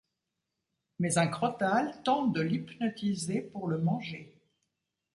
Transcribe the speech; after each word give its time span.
Mais 0.97 1.19
un 1.19 1.27
crotale 1.27 2.01
tente 2.03 2.33
de 2.33 2.41
l'hypnotiser 2.41 3.39
pour 3.53 3.67
le 3.67 3.77
manger. 3.77 4.33